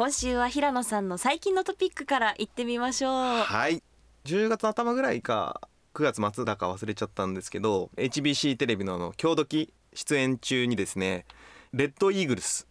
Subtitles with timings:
[0.00, 3.12] 今週は平野さんの最近のトピックから行ってみましょう。
[3.12, 3.82] はい。
[4.24, 5.60] 10月の頭ぐらいか
[5.92, 11.26] 9月末だか忘れちゃったんですけど HBC テレビのあの今日時出演中にですね
[11.74, 12.66] レッドイーグルス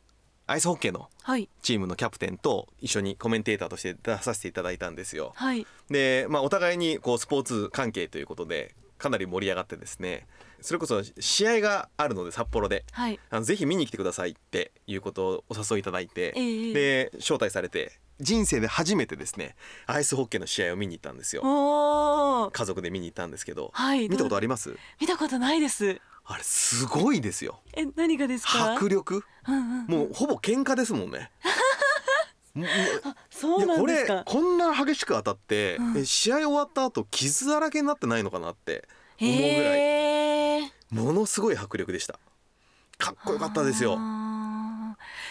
[0.48, 1.48] アイスホッケーのはい。
[1.62, 5.34] チームのキャプテンと一緒にコメンテーターとして出させていただいたんですよ。
[5.35, 5.68] はい。
[5.91, 10.26] で、まあ、お互いにこうスポーツ関係ということでかなり盛り上がってですね
[10.62, 12.86] それこそ試合があるので札幌で。
[12.91, 13.20] はい。
[13.30, 19.55] あのぜひ見に来てくださいっていうことをお誘いいただいて、ええで招待されて人生で初めてですね
[19.88, 21.41] アイスホッケーの試合を見に行ったんですよ。
[22.52, 24.10] 家族で見に行ったんですけど、はい。
[24.10, 24.76] 見たことありります？
[24.99, 25.99] 見たことないです。
[26.26, 27.62] あれすごいですよ。
[27.74, 28.74] え何がですか？
[28.74, 29.24] 迫力？
[29.48, 31.32] うんうんもうほぼ喧嘩ですもんね。
[33.32, 34.24] そうなんですか。
[34.26, 35.98] こんな激しく当たって、うん。
[35.98, 38.87] え試合終わった後傷だらけになってないのかなって
[39.21, 39.79] 思うぐらい。
[39.79, 40.70] へー。
[40.91, 42.20] ものすごい迫力でした。
[42.98, 43.98] かっこよかったですよ。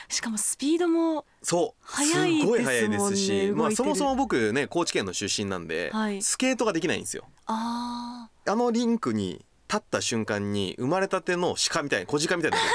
[0.08, 1.84] しかもスピードもそう。
[1.84, 6.22] 速いですすごい速いですしまあ、そもそも僕ね高知県の出身なんで、はい。
[6.22, 7.24] スケートができないんですよ。
[7.46, 12.58] ああのリンクに立った瞬間に生まれたての鹿みたいに小鹿みたいな。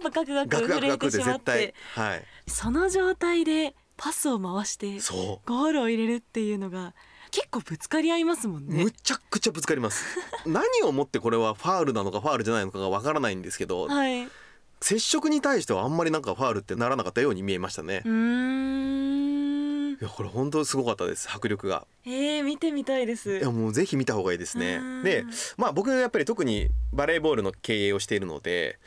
[0.00, 1.74] ーガクガク震えてしまって。
[1.94, 2.24] はい。
[2.46, 6.94] その状態でパスを回してそゴールを入れるっていうのが
[7.34, 8.84] 結構ぶつかり合いますもんう、ね。
[8.84, 10.04] むちゃくちゃぶつかります。
[10.46, 14.28] 何をもってこれはファールなのかファールじゃないのかがわからないんですけど、はい。
[14.80, 19.92] 接触に対してはあんまりなんかファールってならなかったように見えましたね、うーん。
[19.94, 21.88] いやこれ本当すごかったです迫力が。
[22.04, 23.38] えー、見てみたいです。
[23.38, 24.76] いやもうぜひ見た方がいいですね。
[24.76, 25.02] うん。
[25.02, 25.24] で
[25.56, 28.78] まあ僕やっぱり特にバレーボールの経営をしているので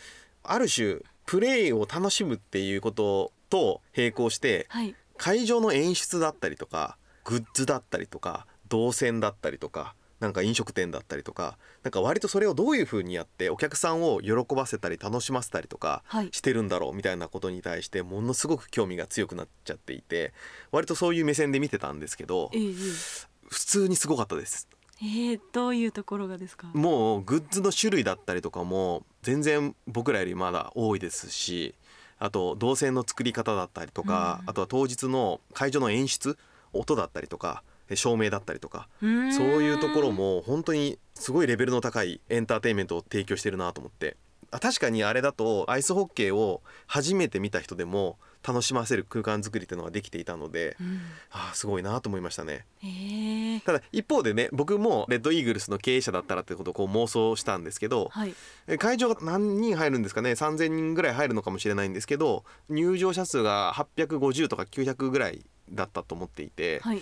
[0.43, 4.95] ある種プレーを楽しむっていうことと並行してはい。
[5.17, 6.95] 会場の演出だったりとか
[7.27, 16.29] グッズだったりとか動線だったりとかなんか飲食店だったりとかなんか割とそれをどういう風にやってお客さんを喜ばせたり楽しませたりとかはい。
[16.31, 20.33] してるんだろうみたいなことに対してものすごく興味が強くなっちゃっていて
[20.71, 22.73] 割とそういう目線で見てたんですけどええ
[23.49, 24.67] 普通にすごかったです。
[24.99, 26.67] えー、えーどういうところがですか？
[26.73, 31.75] もうグッズの種類だったりとかも全然僕らよりまだ多いですし
[32.17, 34.49] あと動線の作り方だったりとか、うん。
[34.49, 36.35] あとは当日の会場の演出
[36.73, 39.09] 音だったりとかえ照明だったりとかそう
[39.63, 44.17] いうところも本当にすごいレベルの高いエンターテインメントを提供してるなと思って。
[44.49, 48.17] あ確かにあれだとアイスホッケーを初めて見た人でも
[48.47, 51.01] 楽しませる空間作りっていうのができていたのでうん。
[51.31, 52.65] ああすごいなと思いましたね。
[52.81, 58.33] えー、ただ一方でね僕もレッドイーグルスの経営者だったらってことをこう妄想したんですけどはい。
[58.67, 67.01] え会場が何人入るんですかね？3,000人ぐらい入るのかもしれないんですけど入場者数が850とか900ぐらいだったと思っていてはい、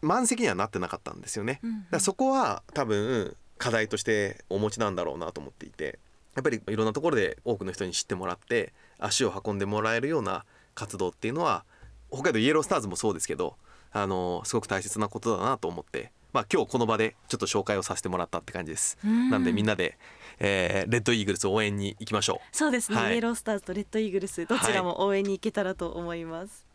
[0.00, 1.60] 満席にはなってなかったんですよね。
[1.62, 1.86] うんうん。
[1.90, 5.98] だそこは多分課題としてお持ちなんだろうなと思っていて
[6.34, 10.44] やっぱりいろんなところで多くの人に知ってもらって足を運んでもらえるような
[10.74, 11.64] 活動っていうのは
[12.10, 13.56] 北海道イエロースターズもそうですけど
[13.92, 18.98] あのすごく大切なことだなと思って、まあ、今日この場でちょっと紹介をさせてもらったって感じです。
[19.04, 19.30] うん。
[19.30, 19.98] なんでみんなで、
[20.38, 22.56] えーレッドイーグルス応援に行きましょう。
[22.56, 23.14] そうですね、はい。
[23.14, 26.66] イエロースターズとレッドイーグルスどちらも応援に行けたらと思います、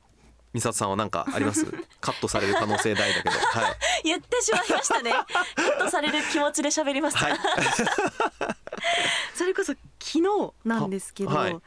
[0.54, 1.66] 美里さんは何かあります？
[2.02, 3.36] カットされる可能性大だけど。
[3.36, 3.78] はい。
[4.06, 5.12] 言ってしまいましたね。
[5.12, 5.26] カ
[5.62, 7.38] ットされる気持ちで喋りました、はい。
[9.36, 10.22] それこそ昨日
[10.66, 11.58] なんですけど、ははい。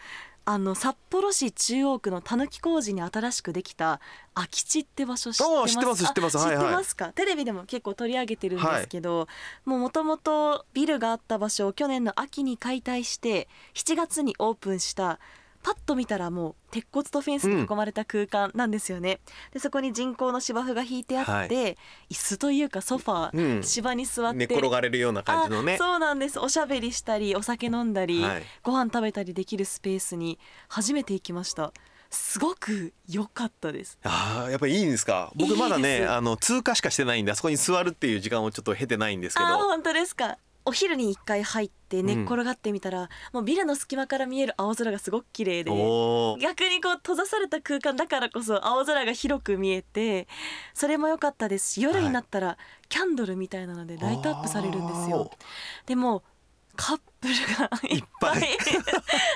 [0.47, 4.01] あの札幌市中央区のたぬき工事に新しくできた
[4.35, 5.75] 空き地って場所知ってます？
[5.75, 6.97] 知ってます知ってます。
[6.97, 7.13] か？
[7.13, 9.29] テレビでも結構取り上げてるんですけど、
[9.65, 15.21] もう元々ビルがあった場所を去年の秋に解体して7月にオープンした
[15.63, 19.21] パッと見たらもう鉄骨とフェンスに囲まれた空間なんですよね、
[19.53, 21.49] でそこに人工の芝生が引いてあって、はい。
[22.11, 23.63] 椅子というかソファー、うん。
[23.63, 25.75] 芝に座って寝転がれるような感じのね。
[25.75, 26.39] あそうなんです。
[26.39, 28.43] おしゃべりしたりお酒飲んだり、はい。
[28.63, 31.73] ご飯食べたりできるスペースに初めて行きました。
[32.09, 33.99] すごく良かったです。
[34.03, 35.31] あーやっぱりいいんですか？
[35.37, 39.59] 僕まだねあの通過しかしてないんであそこに座るっていう時間をちょっと経てないんですけど。
[39.59, 40.39] 本当ですか？
[40.65, 45.71] お昼に一回入って寝っ転がってみたら、もうビルの隙間から見える青空がすごく綺麗で
[46.41, 50.29] 逆にこう閉ざされた空間だからこそ青空が広く見えて
[50.75, 52.59] それも良かったですし夜になったら
[52.89, 55.31] キャンドルみたいなのでライトアップされるんですよ。
[55.87, 56.23] でも
[56.77, 58.41] カップルがいっぱい。
[58.41, 58.65] いっぱい。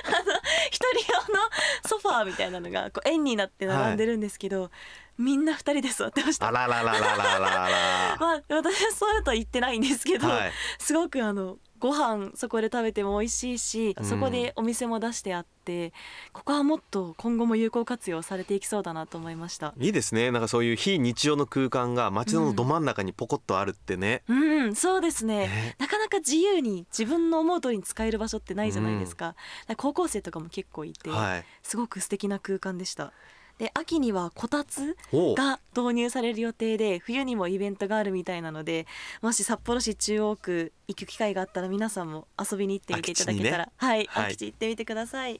[0.05, 0.33] あの
[0.71, 1.49] 一人用の
[1.85, 4.71] ソファーみたいなのがこう円になって並んでるんですけど、
[5.17, 6.47] みんな二人で座ってました。
[6.47, 10.51] あららららららら まあ私はそういうとは言ってないんですけど、はい。
[10.77, 14.05] すごくあのご飯そこで食べても美味しいし、うん。
[14.05, 15.93] そこでお店も出してあって
[16.33, 19.73] ここはもっと今後も有効活用されていきそうだなと思いました。
[19.77, 20.31] いいですね。
[20.31, 24.33] なんかそういう非日常の空間が街のど真ん中にポコッとあるってね、う
[24.67, 24.75] ん。
[24.75, 25.47] そうですね。
[25.47, 25.75] ね。
[25.79, 29.37] なかなか自由に自分の思う通りに使える場所ってないじゃないですか,、だか
[29.69, 31.45] ら高校生とかも結構いて、はい。
[31.63, 33.13] すごく素敵な空間でした
[33.57, 38.85] で秋にはこたつが導入される予定で冬にもイベントがあるみたいなので
[39.21, 44.07] もし札幌市中央区行く機会があったら皆さんも遊びに行ってみていただけたら、はいはい。
[44.07, 45.39] 空き地行ってみてください。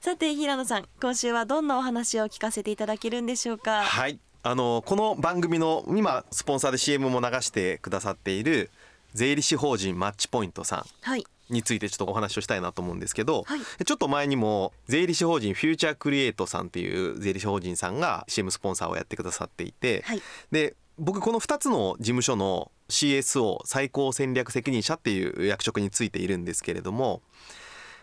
[0.00, 3.82] さて平野さん今週はどんなお話を聞かせていただけるんでしょうか？
[3.82, 4.18] はい。
[4.42, 8.70] あのこの番組の今スポンサーで CM も流してくださっている
[9.14, 10.84] 税理士法人マッチポイントさん。
[11.00, 13.60] はいについてちょっとお話をしたいなと思うんですけど、はい。
[13.84, 20.22] ちょっと前にも税理士法人フューチャークリエイトさんっていう税理士法人さんが CM スポンサーをやってくださっていて、はい。
[20.50, 27.22] で僕この2つの事務所の CSO 最高戦略責任者っていう役職についているんですけれども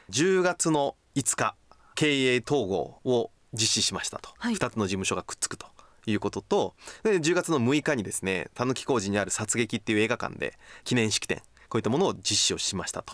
[0.10, 1.56] 10月の5日
[1.96, 4.56] 経営統合を実施しましたと、はい。
[4.56, 5.68] 2つの事務所がくっつくと。
[6.08, 13.14] いうこととで10月の6日にですねたぬき工事にある殺撃っていう映画館で記念式典こういったものを実施をしましたと。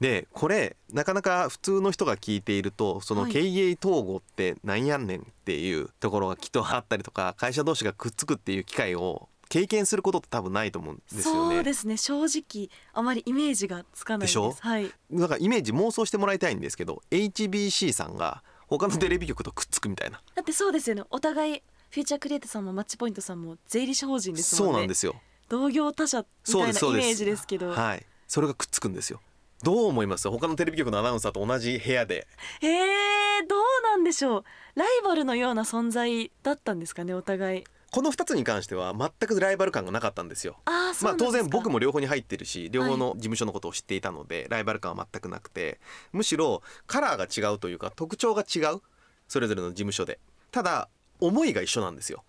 [0.00, 3.32] でこれなかなか普通の人が聞いているとそのはい。
[3.32, 11.56] 経営統合ってなんやんねんっていうところがきっとあったりとか会社同士がくっつくっていう機会を経験することって多分ないと思うんですよね。
[11.56, 14.56] そうですね正直あまりイメージがつかないでしょ？
[14.58, 14.90] はい。
[15.12, 21.02] だからイメージ妄想してもらいたいんですけど HBC さんが他のテレビ局とくっつくみたいな、だってそうですよね。
[21.10, 24.72] お互いフューチャークリエイトさんもマッチポイントさんも税理士法人ですもんね。
[24.72, 25.14] そうなんですよ。
[25.48, 27.70] 同業他社みたいなイメージですけど。
[27.70, 28.06] はい。
[28.26, 29.20] それがくっつくんですよ。
[29.62, 30.28] どう思います？
[30.28, 32.26] 他のテレビ局のアナウンサーと同じ部屋で。
[32.60, 34.44] へえどうなんでしょう？
[34.74, 37.64] ライバルのような存在だったんですかねお互い。
[37.90, 40.56] この2つに関しては全くライバル感がなかったんですよ。
[40.64, 41.10] あすか。
[41.10, 45.78] まあ当然僕も両方に入ってるし両方の事務所のことを知っていたので、ライバル感は全くなくて。
[46.12, 48.80] むしろカラーが違うというか特徴が違う
[49.28, 50.18] それぞれの事務所で。
[50.50, 50.88] ただ
[51.20, 52.24] 思いが一緒なんですよ。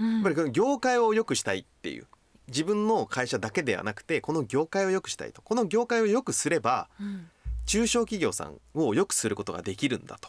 [0.00, 0.14] うん。
[0.14, 2.06] やっぱり業界を良くしたいっていう
[2.50, 5.40] 自分の会社だけではなくてこの業界を良くしたいと。
[5.42, 7.28] この業界を良くすればうん。
[7.66, 10.28] 中小企業さんを良くすることができるんだと。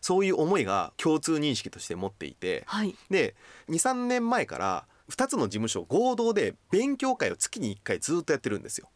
[0.00, 2.64] そういう思いが共通認識として持っていて。
[2.66, 2.96] はい。
[3.10, 3.34] で
[3.68, 8.88] 23年前から2つの事務所合同で勉強会を月に1回ずっとやってるんですよ。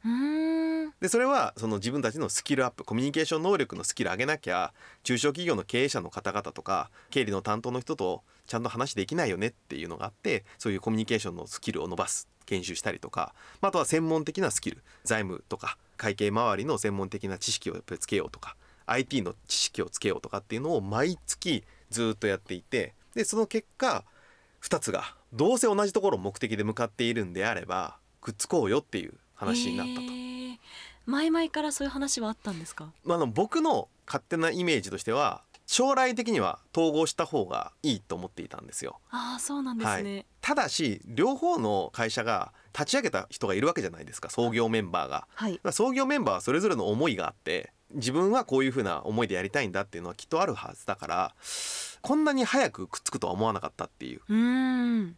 [1.00, 4.72] でそれはその自分たちのスキルアップコミュニケーション能力のスキル上げなきゃ
[5.02, 18.56] 中小企業の経営者の方々とか経理の担当の人とちゃんと話できないよねっていうのがあってそういうコミュニケーションのスキルを伸ばす研修したりとかまああとは専門的なスキル財務とか会計周りの専門的な知識をやっぱりつけようとか
[18.86, 24.04] IT の知識をつけようとかっていうのを毎月ずっとやっていてでその結果
[24.62, 30.06] 2つがどうせ同じところを目的で向かっているんであればくっつこうよっていう話になったと。
[31.06, 32.90] 前々からそういう話はあったんですか？
[33.04, 39.00] まあ、あの僕の勝手なイメージとしては将来的には統合した方がいいと思っていたんですよ。
[39.10, 45.26] ああそうなんですね、ただし両方の会社が立ち上げた人がいるわけじゃないですか創業メンバーが。
[45.34, 45.60] はい。
[45.62, 51.34] まあ創業メンバーはそれぞれの思いがあって自分はこういうふうな思いでやりたいんだっていうのはきっとあるはずだから
[52.02, 54.20] こんなに早くくっつくとは思わなかったっていう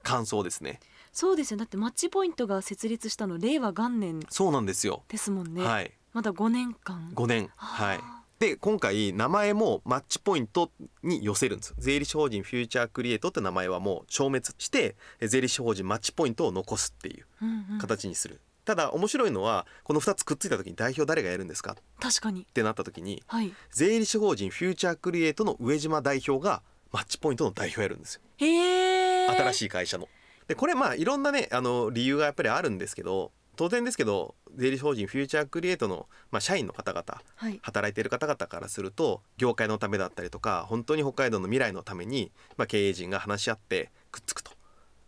[0.03, 0.81] 感想ですね。
[1.13, 1.57] そうですよ。
[1.57, 5.03] だってマッチポイントが設立したの令和元年そうなんですよ。
[5.09, 5.93] ですもんね、はい。
[6.13, 7.11] まだ5年間。
[7.15, 7.51] 5年。
[7.57, 8.01] はい
[8.39, 10.71] で今回名前もマッチポイント
[11.03, 17.79] に寄せるんです税理士法人フューチャークリエイトって名前はもう消滅してえ税理士法人マッチポイントを残すっていううんうん。
[17.79, 21.73] 形にする、ただ面白いのはこの2つくっついた時に代表誰がやるんですか？
[21.73, 22.45] っ確かに。
[22.53, 23.55] てなった時にはい。
[23.71, 26.63] 税理士法人フューチャークリエイトの上島代表が
[26.93, 28.21] マッチポイントの代表やるんですよ。
[28.39, 30.09] へえ新いしい会社の。
[30.47, 44.53] でこれまあいろんなねあの理由がやっぱりあるんですけど当然ですけど税理士法人フューチャークリエイトの、まあ、社員の方々はい働いている方々からすると業界のためだったりとか本当に北海道の未来のために、まあ、経営陣が話し合ってくっつくと。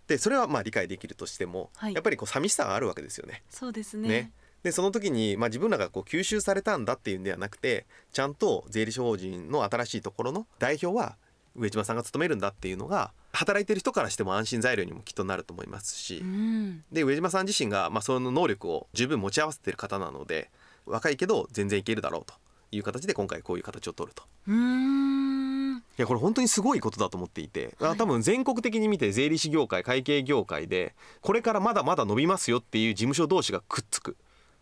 [0.09, 3.43] でそれはまあ理解できるとしても、はいやっぱりこう寂しさがあるわけですよね。
[3.51, 11.17] そうですねねでその時に、まあ、自分らがこう吸収されたんだっていうんではなくてちゃんと税理士法人の新しいところの代表は
[11.59, 16.85] 上島さんが務めるんだっていうのが働いてる人からしても安心材料にもきっとなると思いますし、うん。
[16.93, 20.51] で上島さん自身が、まあ、その能力を十分持ち合わせてる方なので
[20.87, 22.35] 若いけど全然いけるだろうと
[22.71, 24.25] いう形で今回こういう形を取ると。
[24.47, 25.79] うーん。
[25.79, 27.99] いやこれ本当にすごいことだと思っていて、あはい。
[27.99, 34.17] 多分全国的に見て税理士業界会計業界でこれからまだまだ伸びますよっていう事務所同士がくっつく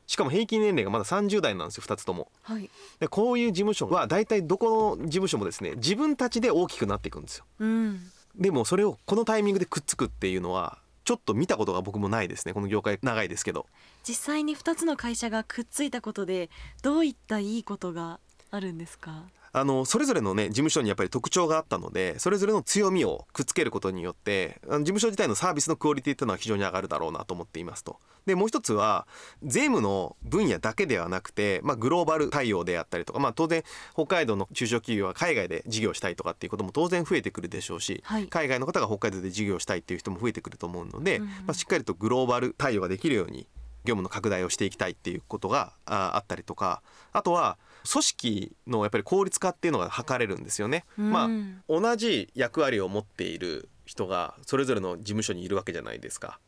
[0.06, 2.30] しかも平均年齢がまだ30代なんですよ2つとも。
[2.42, 2.70] はい。
[3.00, 7.44] でこういう事務所は大体どこの事務所もですね自分たちで大きくなっていくんですよ。
[7.58, 8.00] うん。
[8.36, 12.52] でもそれをこのタイミングでくっつくっていうのはちょっと見たことが僕もないですね。
[12.54, 13.66] この業界長いですけど。
[14.06, 16.50] 実際に2つの会社がくっついたことで
[16.82, 18.20] どういったいいことが
[18.50, 19.24] あるんですか？
[19.56, 27.98] あのそれぞれのね事務所にやっぱり特徴があったのでそれぞれの強みをくっつけることによってあの事務所自体のサービスのクオリティっていうのは非常に上がるだろうなと思っていますと。
[28.26, 29.06] でもう一つは
[29.42, 33.62] 税務の分野だけではなくて、まあ、グローバル対応であったりとか、まあ、当然
[33.94, 43.48] 北海道の中小企業は海外で事業したいとかっていうことも当然増えてくるでしょうし、はい海外の方が北海道で事業したいっていう人も増えてくると思うので、うんうんまあ、しっかりとグローバル対応ができるように
[43.86, 46.82] 業務の拡大をしていきたいっていうことがああったりとか
[47.12, 47.56] あとは
[47.90, 50.84] 組織のやっぱり効率化っていうのが図れるんですよね。
[50.98, 51.28] うんまあ
[51.68, 56.38] 同じ役割を持っている人がそれぞれの事務所にいるわけじゃないですか。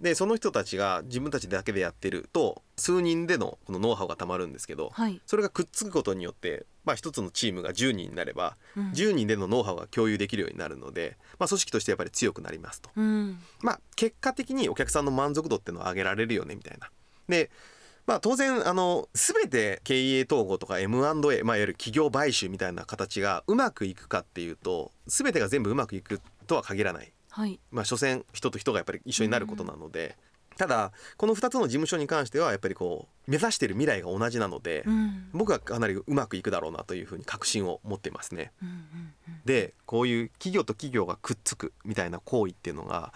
[0.00, 12.90] でその人たちが自分たちだけでやってると数人でのこのノウハウがたまるんですけどはい、それがくっつくことによって、まあ、一つのチームが10人になればうん10人でのノウハウが共有できるようになるので、まあ、組織としてやっぱり強くなりますと。
[12.94, 16.90] うんまあ、結果的にお客さんの満足度っていうのを上げられるよねみたいな。
[17.28, 17.50] で
[18.08, 27.60] まあ、当然あの全て経営統合とか M&A、まあ、いわゆる企業買収みたいな形がうまくいくかっていうと全てが全部うまくいくとは限らない、はい。
[27.70, 30.16] まあ、所詮人と人がやっぱり一緒になることなので、
[30.56, 35.28] ただこの2つの事務所に関してはやっぱりこう目指している未来が同じなので、うん。
[35.34, 38.52] 僕はかなりうまくいくだろうなというふうに確信を持っていますね。
[38.62, 39.40] うんうんうん。
[39.44, 43.12] でこういう企業と企業がくっつくみたいな行為っていうのが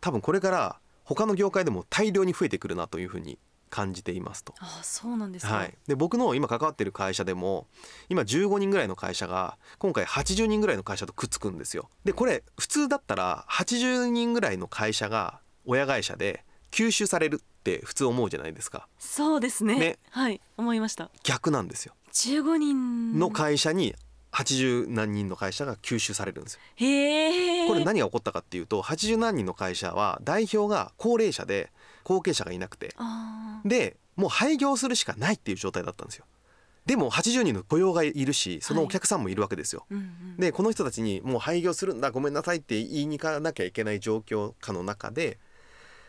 [0.00, 3.38] 多分これから他の業界でも大量に増えてくるなというふうに
[3.70, 4.54] 感じていますと。
[4.58, 7.66] あそうなんですか、はい、で僕の今関わってる会社でも
[8.08, 11.90] 今15人ぐらいの会社が今回80人ぐらいの会社とくっつくんですよ。
[12.04, 18.88] でこれ普通だったら80人ぐらいの会社が親会社で吸収されるって普通思うじゃないですか。
[18.98, 19.78] そうですね。
[19.78, 19.98] ね。
[20.10, 20.40] はい。
[20.56, 21.10] 思いました。
[21.22, 21.94] 逆なんですよ。
[22.12, 23.18] 15人。
[23.18, 23.94] の会社に
[24.36, 26.60] 80何人の会社が吸収されるんですよ。
[27.68, 31.70] これ何が起こったかっていうと80何人の会社は代表が高齢者で
[32.04, 32.94] 後継者がいなくて。
[33.64, 36.24] でもう廃業するしかないっていう状態だったんですよ。
[36.86, 45.38] でも80人の雇用がいるしそのお客さんもいるわけですよ、うんうんでこの人たちにもう廃業するんだごめんなさいって言いに行かなきゃいけない状況下の中で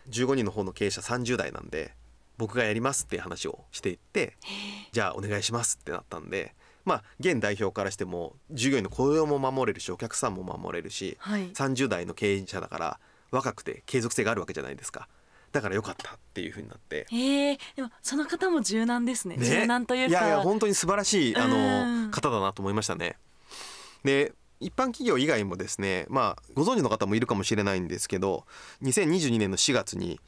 [0.09, 1.93] 15人の方の経営者30代なんで
[2.37, 4.35] 僕がやりますっていう話をしていって
[4.91, 6.53] じゃあお願いしますってなったんで
[6.87, 11.51] まあ現代表からしても従業員の雇用も守れるしお客さんも守れるしはい。
[11.51, 15.07] 30代の経営者だから若くて継続性があるわけじゃないですか。
[15.51, 17.05] だからよかったっていうふうになって。
[17.09, 19.37] へえでもその方も柔軟ですね。
[19.37, 20.19] 柔軟というか。
[20.19, 22.05] いやいや本当に素晴らしいあうん。
[22.05, 23.17] の方だなと思いましたね。
[24.03, 28.45] で一般企業以外もですねまあご存知の方もいるかもしれないんですけど
[28.83, 30.19] 2022年の4月に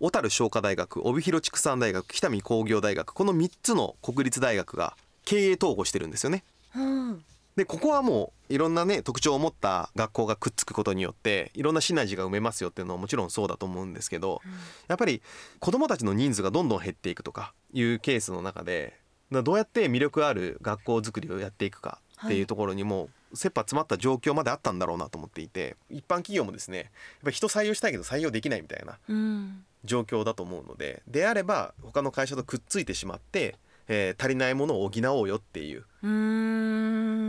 [0.00, 4.96] 小樽商科大学帯広畜産大学北見工業大学この3つの国立大学が
[5.28, 6.42] 経営統合してるんですよね。
[6.74, 7.24] うん。
[7.54, 14.40] でここはもういろんなね特徴を持った学校がくっつくことによっていろんなシナジーが埋めますよっていうのはもちろんそうだと思うんですけど、
[14.86, 15.20] やっぱり
[15.58, 18.96] 子どもたちの人数がどんどん減っていくとかいうケースの中で
[19.30, 26.88] などうやって魅力ある学校づくりをやっていくかっていうところにも切羽詰まった状況まであったんだろうなと思っていて一般企業もですねやっ
[27.24, 29.64] ぱり人採用したいけど採用できないみたいなうん。
[29.84, 33.56] 状況だと思うのでであれば他の会社とくっついてしまって、
[33.88, 35.84] えー足りないものを補おうよっていう、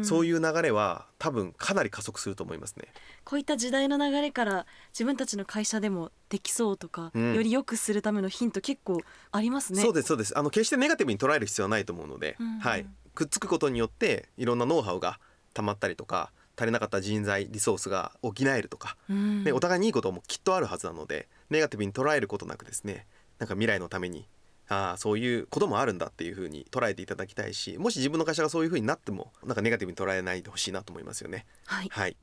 [0.04, 2.89] そういう流れは多分かなり加速すると思いますね。
[3.24, 7.36] こういった時代の流れから自分たちの会社でもできそうとか、うん。
[7.36, 9.01] より良くするためのヒント結構
[9.32, 9.82] ありますね。
[9.82, 10.38] そうですそうです。
[10.38, 12.86] あの決してネガティブに捉える必要はないと思うので、うんはい、
[13.16, 15.20] くっつくことによっていろんなノウハウが
[15.54, 19.44] たまったりとか足りなかった人材リソースが補えるとか、うん。
[19.44, 23.08] ね、お互いにいいこともきっとあるはずなのでネガティブに捉えることなくですね
[23.39, 24.28] なんか未来のために
[24.70, 31.46] ああそういうこともあるんだっていうふうに捉えていただきたいしもし自分の会社がそういうふうになってもなんかネガティブに捉えないでほしいなと思いますよね。
[31.66, 31.90] はい。
[31.90, 32.16] はい。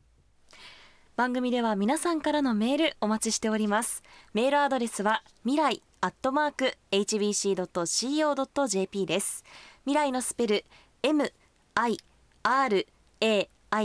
[1.17, 4.03] 番組では皆さんからのメールお待ちしております。
[4.33, 9.45] メールアドレスは未来アットマーク hbc.co.jp です。
[9.85, 10.65] 未来のスペル
[11.03, 11.29] MIRAI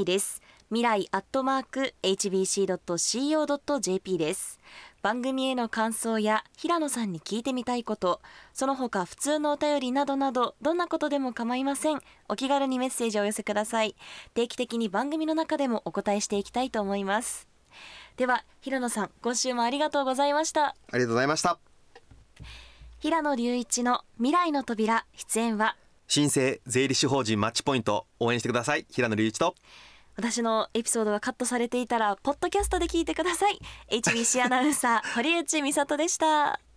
[0.03, 0.41] です。
[0.71, 4.60] 未来アットマーク hbc.co.jp です
[5.01, 8.21] 番組への感想や平野さんに聞いてみたいこと
[8.53, 12.01] その他普通のお便りなどなどどんなことでも構いません。
[12.29, 13.95] お気軽にメッセージをお寄せください。
[14.33, 17.47] 定期的に番組の中でもお答えしていきたいと思います。
[18.17, 20.67] では平野さん今週もありがとうございました。
[20.67, 21.57] ありがとうございました。
[22.99, 25.75] 平野隆一の未来の扉出演は？
[26.07, 28.05] 新生税理士法人マッチポイント。
[28.19, 28.85] 応援してください。
[28.91, 29.55] 平野隆一と
[30.15, 33.59] 私のエピソードがカットされていたらポッドキャストで聞いてください。
[33.91, 36.70] HBC アナウンサー堀内美里でした。